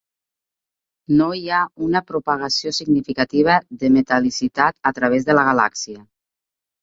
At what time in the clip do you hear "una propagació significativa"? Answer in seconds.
1.87-3.57